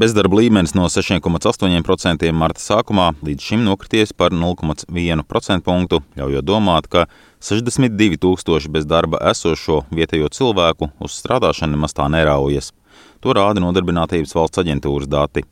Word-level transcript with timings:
Bezdarba 0.00 0.38
līmenis 0.38 0.72
no 0.72 0.86
6,8% 0.88 2.30
marta 2.32 2.62
sākumā 2.62 3.10
līdz 3.20 3.44
šim 3.50 3.64
nokrities 3.66 4.14
par 4.16 4.32
0,1% 4.32 5.60
punktu, 5.66 5.98
ļaujot 6.16 6.46
domāt, 6.48 6.86
ka 6.88 7.02
62 7.44 8.16
tūkstoši 8.22 8.70
bez 8.72 8.86
darba 8.88 9.20
esošo 9.28 9.82
vietējo 9.92 10.30
cilvēku 10.32 10.88
uz 11.04 11.18
strādāšanu 11.20 11.76
nemaz 11.76 11.92
tā 11.98 12.06
neraujas. 12.08 12.70
To 13.20 13.34
rāda 13.36 13.60
Nodarbinātības 13.60 14.32
valsts 14.38 14.62
aģentūras 14.62 15.10
dati. 15.10 15.44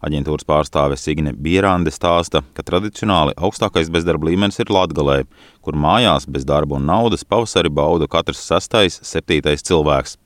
Aģentūras 0.00 0.48
pārstāve 0.48 0.96
Signe 0.96 1.34
Bierānde 1.36 1.92
stāsta, 1.92 2.40
ka 2.56 2.64
tradicionāli 2.64 3.36
augstākais 3.36 3.92
bezdarba 3.92 4.30
līmenis 4.30 4.62
ir 4.64 4.72
Latgalē, 4.72 5.18
kur 5.60 5.76
mājās 5.76 6.24
bez 6.24 6.48
darba 6.48 6.80
un 6.80 6.88
naudas 6.88 7.28
pavasari 7.28 7.68
bauda 7.68 8.08
katrs 8.08 8.40
sastais, 8.48 8.96
septītais 9.04 9.68
cilvēks. 9.68 10.16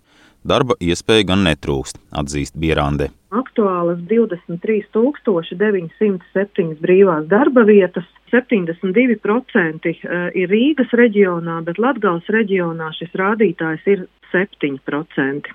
Darba 0.47 0.79
iespēja 0.79 1.33
gan 1.33 1.43
netrūkst, 1.49 1.99
atzīst 2.23 2.55
Bierande. 2.61 3.11
Aktuālas 3.35 3.98
23,907 4.11 6.77
brīvās 6.85 7.25
darba 7.31 7.63
vietas, 7.67 8.07
72% 8.31 9.90
eh, 9.90 9.99
ir 10.39 10.49
Rīgas 10.50 10.90
reģionā, 10.95 11.57
bet 11.67 11.79
Latgales 11.82 12.26
reģionā 12.31 12.93
šis 12.99 13.12
rādītājs 13.18 13.82
ir 13.90 14.07
7%. 14.31 15.50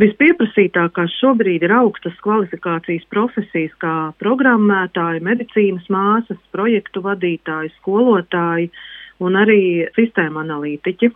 Vispieprasītākās 0.00 1.12
šobrīd 1.20 1.66
ir 1.66 1.72
augstas 1.76 2.16
kvalifikācijas 2.24 3.04
profesijas 3.12 3.74
kā 3.82 3.96
programmētāji, 4.22 5.20
medicīnas 5.22 5.88
māsas, 5.92 6.40
projektu 6.54 7.02
vadītāji, 7.04 7.74
skolotāji 7.78 8.70
un 9.22 9.36
arī 9.38 9.88
sistēma 9.96 10.42
analītiķi. 10.46 11.12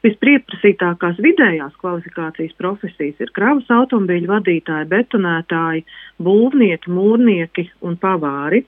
Vispieprasītākās 0.00 1.18
vidējās 1.20 1.74
kvalifikācijas 1.80 2.54
profesijas 2.56 3.20
ir 3.20 3.32
kravas 3.36 3.68
automobīļu 3.68 4.30
vadītāji, 4.30 4.88
betonētāji, 4.88 5.84
būvnieki, 6.24 6.92
mūrnieki 6.96 7.66
un 7.84 7.98
pavāri. 8.00 8.62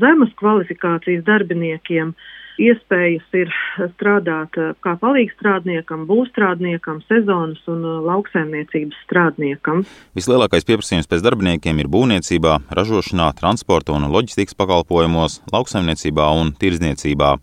Zemes 0.00 0.32
kvalifikācijas 0.40 1.26
darbiniekiem 1.28 2.14
iespējas 2.60 3.36
ir 3.36 3.52
strādāt 3.94 4.56
kā 4.84 4.94
palīgstrādniekam, 5.00 6.06
būvstrādniekam, 6.08 7.02
sezonas 7.08 7.60
un 7.72 7.84
lauksēmniecības 8.08 9.04
strādniekam. 9.04 9.84
Vislielākais 10.16 10.68
pieprasījums 10.68 11.08
pēc 11.10 11.24
darbiniekiem 11.28 11.84
ir 11.84 11.92
būvniecībā, 11.92 12.56
ražošanā, 12.80 13.30
transporta 13.40 13.96
un 13.96 14.08
loģistikas 14.12 14.56
pakalpojumos, 14.60 15.40
lauksaimniecībā 15.52 16.32
un 16.40 16.56
tirzniecībā. 16.60 17.36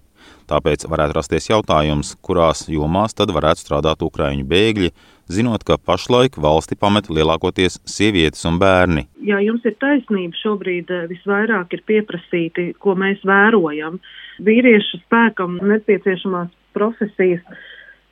Tāpēc 0.48 0.86
varētu 0.88 1.17
rasties 1.17 1.50
jautājums, 1.50 2.14
kurās 2.23 2.64
jomās 2.72 3.16
tad 3.17 3.34
varētu 3.36 3.59
strādāt 3.66 4.03
ukraiņu 4.06 4.45
bēgļi, 4.48 4.92
zinot, 5.28 5.66
ka 5.67 5.76
pašlaik 5.76 6.38
valsti 6.40 6.78
pamet 6.80 7.09
lielākoties 7.12 7.81
sievietes 7.84 8.45
un 8.48 8.56
bērni. 8.62 9.03
Jā, 9.28 9.42
jums 9.44 9.66
ir 9.68 9.75
taisnība. 9.81 10.40
Šobrīd 10.40 10.94
eh, 10.94 11.03
visvairāk 11.12 11.75
ir 11.75 11.84
pieprasīti, 11.90 12.70
ko 12.80 12.95
mēs 12.95 13.20
vērojam. 13.28 14.00
Vīriešu 14.48 15.02
spēkam 15.02 15.59
nepieciešamās 15.73 16.53
profesijas, 16.78 17.44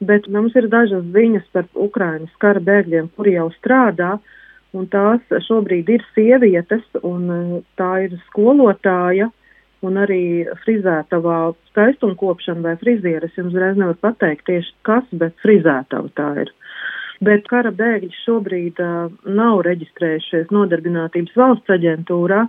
bet 0.04 0.28
mums 0.28 0.58
ir 0.60 0.68
dažas 0.68 1.08
ziņas 1.16 1.48
par 1.56 1.70
Ukrainas 1.88 2.36
kara 2.44 2.60
bēgļiem, 2.60 3.14
kuri 3.16 3.38
jau 3.38 3.48
strādā. 3.62 4.18
Un 4.76 4.90
tās 4.92 5.24
šobrīd 5.48 5.88
ir 5.88 6.04
sievietes, 6.12 6.84
un 7.00 7.32
eh, 7.32 7.58
tā 7.80 7.94
ir 8.10 8.20
skolotāja, 8.28 9.32
un 9.86 10.00
arī 10.02 10.46
frizētavā 10.64 11.40
skaistumkopšana 11.72 12.64
vai 12.64 12.76
frizieres 12.82 13.36
jums 13.38 13.58
reiz 13.60 13.80
nevar 13.80 13.98
pateikt 14.02 14.48
tieši 14.50 14.72
kas, 14.88 15.10
bet 15.12 15.36
frizētava 15.44 16.12
tā 16.16 16.30
ir. 16.46 16.54
Bet 17.26 17.48
kara 17.48 17.72
bēgļi 17.76 18.12
šobrīd 18.24 18.80
uh, 18.84 19.12
nav 19.28 19.62
reģistrējušies 19.68 20.52
nodarbinātības 20.56 21.38
valsts 21.40 21.76
aģentūrā, 21.78 22.46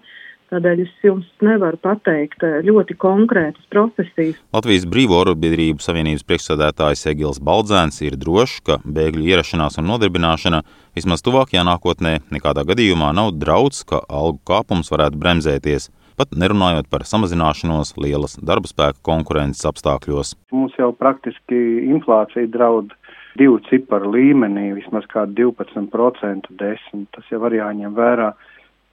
Tādēļ 0.46 0.80
es 0.84 0.90
jums 1.02 1.26
nevaru 1.42 1.78
pateikt 1.82 2.44
ļoti 2.62 2.94
konkrētas 3.02 3.66
profesijas. 3.72 4.38
Latvijas 4.54 4.84
Brīvo 4.86 5.18
arotbiedrību 5.18 5.82
savienības 5.82 6.22
priekšsēdētājs 6.28 7.02
Egils 7.10 7.40
Baldzēns 7.42 7.98
ir 8.06 8.14
drošs, 8.20 8.60
ka 8.68 8.76
bēgļu 8.86 9.26
ierašanās 9.26 9.80
un 9.82 9.90
nodarbināšana 9.90 10.62
vismaz 10.94 11.26
tuvākajā 11.26 11.66
nākotnē 11.66 12.20
nekādā 12.30 12.62
gadījumā 12.68 13.10
nav 13.18 13.32
draudz, 13.40 13.82
ka 13.90 14.04
algu 14.06 14.38
kāpums 14.46 14.92
varētu 14.94 15.18
bremzēties 15.18 15.90
pat 16.18 16.32
nerunājot 16.32 16.88
par 16.90 17.04
samazināšanos 17.08 17.94
lielas 18.00 18.36
darba 18.40 18.70
spēka 18.70 19.02
konkurences 19.06 19.66
apstākļos. 19.68 20.34
Mums 20.54 20.76
jau 20.80 20.92
praktiski 20.96 21.60
inflācija 21.86 22.48
draud 22.52 22.94
divu 23.36 23.60
ciparu 23.68 24.12
līmenī, 24.14 24.70
vismaz 24.76 25.06
kā 25.12 25.26
12% 25.28 26.52
desmit. 26.60 27.08
Tas 27.14 27.32
jau 27.32 27.42
arī 27.48 27.60
jāņem 27.60 27.96
vērā. 27.96 28.32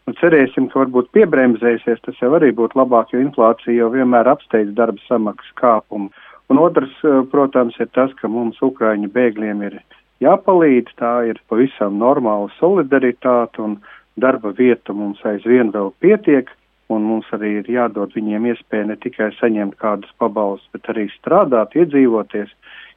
Nu, 0.04 0.14
cerēsim, 0.20 0.68
ka 0.72 0.82
varbūt 0.82 1.14
piebremzēsies, 1.16 2.02
tas 2.04 2.18
jau 2.20 2.34
arī 2.36 2.52
būtu 2.56 2.76
labāk, 2.76 3.14
jo 3.14 3.24
inflācija 3.24 3.78
jau 3.78 3.90
vienmēr 3.94 4.28
apsteidz 4.34 4.74
darba 4.76 5.00
samaksas 5.08 5.56
kāpumu. 5.60 6.12
Un 6.52 6.60
otrs, 6.60 6.92
eh, 7.08 7.22
protams, 7.32 7.80
ir 7.80 7.88
tas, 7.96 8.12
ka 8.20 8.28
mums 8.28 8.60
Ukraiņu 8.60 9.08
bēgļiem 9.16 9.64
ir 9.64 9.80
jāpalīdz, 10.22 10.92
tā 11.00 11.14
ir 11.30 11.40
pavisam 11.50 11.96
normāla 12.00 12.52
solidaritāte 12.60 13.64
un 13.64 13.80
darba 14.20 14.52
vieta 14.52 14.94
mums 14.94 15.22
aizvien 15.24 15.72
vēl 15.72 15.94
pietiek 16.04 16.52
un 16.92 17.06
mums 17.08 17.30
arī 17.36 17.60
ir 17.62 17.70
jādod 17.72 18.14
viņiem 18.16 18.50
iespēja 18.52 18.90
ne 18.90 18.98
tikai 19.00 19.32
saņemt 19.40 19.78
kādus 19.82 20.12
pabalstus, 20.20 20.70
bet 20.76 20.90
arī 20.94 21.08
strādāt, 21.14 21.78
iedzīvoties, 21.80 22.52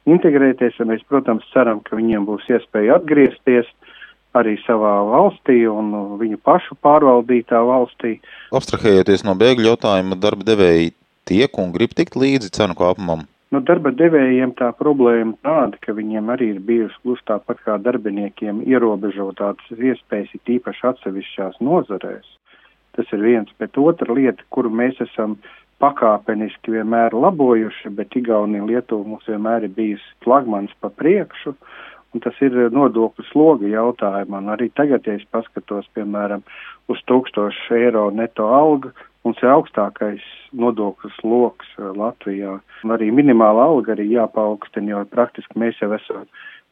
integrēties, 0.09 0.79
un 0.81 0.91
mēs, 0.93 1.05
protams, 1.07 1.47
ceram, 1.53 1.81
ka 1.85 1.99
viņiem 1.99 2.27
būs 2.27 2.47
iespēja 2.51 2.99
atgriezties 2.99 3.69
arī 4.37 4.57
savā 4.65 4.93
valstī 5.07 5.63
un 5.69 5.93
viņu 6.19 6.39
pašu 6.45 6.77
pārvaldītā 6.83 7.61
valstī. 7.65 8.17
Abstrahējoties 8.55 9.25
no 9.25 9.33
bēgļu 9.39 9.71
jautājuma, 9.71 10.19
darba 10.19 10.45
devēji 10.47 10.93
tiek 11.27 11.57
un 11.59 11.73
grib 11.75 11.95
tikt 11.97 12.19
līdzi 12.19 12.53
cenu 12.59 12.77
kāpumam. 12.77 13.25
Nu, 13.47 13.61
darba 13.63 13.93
devējiem 13.95 14.51
tā 14.59 14.73
problēma 14.75 15.37
tāda, 15.45 15.77
ka 15.79 15.95
viņiem 15.95 16.33
arī 16.33 16.49
ir 16.51 16.63
bijusi 16.67 16.97
gluži 17.05 17.23
tāpat 17.29 17.61
kā 17.63 17.77
darbiniekiem 17.79 18.59
ierobežotātas 18.67 19.69
iespējas, 19.71 20.33
it 20.35 20.51
īpaši 20.57 20.83
atsevišķās 20.89 21.61
nozarēs. 21.63 22.27
Tas 22.97 23.13
ir 23.13 23.21
viens, 23.21 23.49
bet 23.61 23.77
otra 23.77 24.13
lieta, 24.17 24.43
kuru 24.49 24.71
mēs 24.73 24.97
esam 25.03 25.37
pakāpeniski 25.81 26.73
vienmēr 26.73 27.13
labojuši, 27.13 27.91
bet 27.93 28.15
Igaunija 28.17 28.65
Lietuva 28.65 29.05
mums 29.05 29.27
vienmēr 29.29 29.67
ir 29.67 29.75
bijusi 29.75 30.15
flagmans 30.25 30.73
pa 30.81 30.89
priekšu, 30.89 31.53
un 32.13 32.23
tas 32.23 32.39
ir 32.41 32.55
nodokļu 32.73 33.27
sloga 33.29 33.69
jautājumā. 33.69 34.41
Un 34.41 34.55
arī 34.55 34.71
tagad, 34.73 35.05
ja 35.05 35.19
es 35.19 35.27
paskatos, 35.29 35.85
piemēram, 35.93 36.41
uz 36.89 37.03
1000 37.11 37.77
eiro 37.77 38.07
neto 38.09 38.49
algu, 38.49 38.93
mums 39.27 39.41
ir 39.43 39.51
augstākais 39.53 40.25
nodokļu 40.57 41.13
sloks 41.19 41.73
eh, 41.77 41.91
Latvijā. 42.01 42.57
Un 42.85 42.97
arī 42.97 43.11
minimāla 43.13 43.67
alga 43.69 43.93
arī 43.93 44.09
jāpaukstina, 44.15 44.95
jo 44.95 45.05
praktiski 45.13 45.59
mēs 45.61 45.77
jau 45.83 45.91
esam 45.97 46.25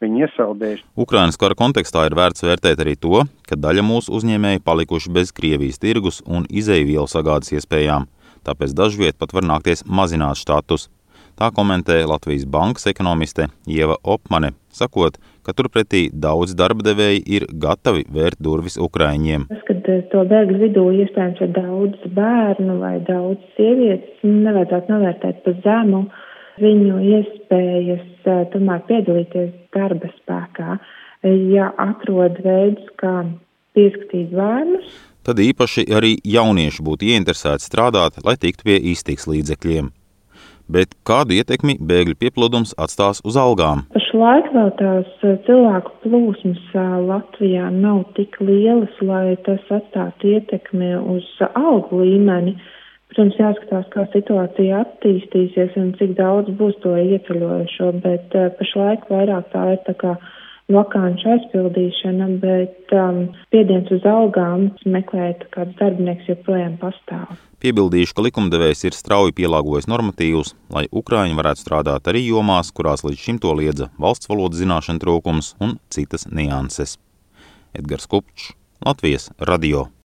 viņi 0.03 0.25
iesaldējuši. 0.25 0.83
Ukrainas 1.06 1.39
kara 1.41 1.57
kontekstā 1.57 2.06
ir 2.09 2.17
vērts 2.17 2.45
vērtēt 2.45 2.81
arī 2.83 2.95
to, 3.00 3.23
ka 3.47 3.59
daļa 3.59 3.85
mūsu 3.85 4.16
uzņēmēji 4.17 4.63
palikuši 4.66 5.13
bez 5.16 5.33
Krievijas 5.35 5.81
tirgus 5.81 6.22
un 6.25 6.47
izēvielu 6.50 7.07
sagādas 7.11 7.53
iespējām, 7.56 8.09
tāpēc 8.47 8.75
dažviet 8.78 9.19
pat 9.19 9.33
var 9.35 9.47
nākties 9.47 9.85
mazināt 9.88 10.41
štatus. 10.41 10.89
Tā 11.35 11.50
komentē 11.51 11.97
Latvijas 12.07 12.45
bankas 12.47 12.88
ekonomiste 12.88 13.50
Ieva 13.67 13.97
Opmane, 14.07 14.53
sakot, 14.72 15.17
ka 15.44 15.51
turpretī 15.51 16.06
daudz 16.25 16.53
darba 16.56 16.85
devēji 16.88 17.25
ir 17.38 17.45
gatavi 17.51 18.06
vērt 18.07 18.39
durvis 18.39 18.79
Ukraiņiem. 18.79 19.50
Tas, 19.51 19.66
kad 19.67 19.89
eh, 19.91 20.06
to 20.13 20.23
bēgļu 20.31 20.62
vidū 20.63 20.85
iespējams 21.03 21.44
ir 21.44 21.51
daudz 21.57 22.07
bērnu 22.16 22.79
vai 22.79 22.95
daudz 23.09 23.44
sievietes, 23.57 24.23
nevajadzētu 24.23 24.95
novērtēt 24.95 25.44
pa 25.44 25.56
zemu 25.67 26.06
viņu 26.63 27.03
iespējas 27.17 28.15
tomēr 28.53 28.84
piedalīties 28.90 29.52
darba 29.75 30.09
spēkā, 30.19 30.78
ja 31.56 31.72
atrod 31.81 32.40
veidus, 32.46 32.88
kā 33.02 33.18
pieskatīt 33.75 34.34
bērnus. 34.36 34.96
Tad 35.25 35.42
īpaši 35.42 35.88
arī 35.98 36.16
jaunieši 36.22 36.83
būtu 36.86 37.07
ieinteresēti 37.10 37.66
strādāt, 37.66 38.19
lai 38.25 38.36
tiktu 38.38 38.69
pie 38.69 38.77
iztiks 38.92 39.25
līdzekļiem. 39.30 39.89
Bet 40.69 40.95
kādu 41.06 41.36
ietekmi 41.38 41.75
bēgļu 41.77 42.16
pieplūdums 42.22 42.74
atstās 42.81 43.22
uz 43.25 43.36
algām? 43.38 43.83
Pašlaik 43.94 44.48
vēl 44.54 44.72
tās 44.80 45.12
cilvēku 45.45 45.94
plūsmas 46.06 46.63
Latvijā 47.06 47.69
nav 47.74 48.01
tik 48.18 48.38
lielas, 48.42 48.94
lai 49.01 49.36
tas 49.45 49.62
atstātu 49.69 50.33
ietekmi 50.38 50.95
uz 51.18 51.27
algu 51.54 52.01
līmeni. 52.01 52.56
Uh, 52.56 52.75
Protams, 53.15 53.38
jāskatās, 53.39 53.85
kā 53.94 54.03
situācija 54.12 54.81
attīstīsies 54.83 55.77
un 55.79 55.94
cik 55.95 56.17
daudz 56.17 56.50
būs 56.59 56.75
to 56.83 56.97
ieceļojušo, 57.00 57.94
bet 58.03 58.35
uh, 58.35 58.50
pašlaik 58.57 59.06
vairāk 59.07 59.47
tā 59.53 59.62
ir 59.71 59.79
tā 59.85 59.94
kā 60.01 60.12
vakāņu 60.75 61.29
aizpildīšana, 61.35 62.27
bet 62.44 62.91
um, 62.91 63.21
spiediens 63.45 63.88
uz 63.95 64.03
algām 64.03 64.67
meklēt 64.83 65.47
kāds 65.56 65.79
darbinieks 65.79 66.27
joprojām 66.27 66.75
pastāv. 66.83 67.39
Piebildīšu, 67.63 68.17
ka 68.17 68.27
likumdevējs 68.27 68.83
ir 68.89 69.00
strauji 69.00 69.38
pielāgojis 69.39 69.88
normatīvus, 69.88 70.51
lai 70.75 70.89
Ukraiņi 70.91 71.39
varētu 71.39 71.63
strādāt 71.63 72.12
arī 72.12 72.27
jomās, 72.27 72.75
kurās 72.75 73.07
līdz 73.07 73.27
šim 73.29 73.39
to 73.39 73.56
liedza 73.56 73.94
valsts 73.95 74.27
valodas 74.27 74.59
zināšana 74.59 75.00
trūkums 75.00 75.56
un 75.63 75.77
citas 75.88 76.27
nianses. 76.27 76.97
Edgars 77.71 78.12
Kupčs, 78.12 78.51
Latvijas 78.83 79.31
radio. 79.39 79.88